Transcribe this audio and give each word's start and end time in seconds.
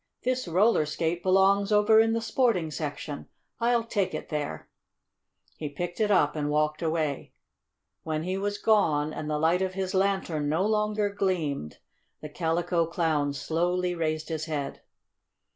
This 0.23 0.47
roller 0.47 0.87
skate 0.87 1.21
belongs 1.21 1.71
over 1.71 1.99
in 1.99 2.13
the 2.13 2.21
sporting 2.23 2.71
section. 2.71 3.27
I'll 3.59 3.83
take 3.83 4.15
it 4.15 4.29
there." 4.29 4.67
He 5.57 5.69
picked 5.69 5.99
it 5.99 6.09
up 6.09 6.35
and 6.35 6.49
walked 6.49 6.81
away. 6.81 7.33
When 8.01 8.23
he 8.23 8.35
was 8.35 8.57
gone, 8.57 9.13
and 9.13 9.29
the 9.29 9.37
light 9.37 9.61
of 9.61 9.75
his 9.75 9.93
lantern 9.93 10.49
no 10.49 10.65
longer 10.65 11.09
gleamed, 11.11 11.77
the 12.19 12.29
Calico 12.29 12.87
Clown 12.87 13.33
slowly 13.33 13.93
raised 13.93 14.29
his 14.29 14.45
head. 14.45 14.81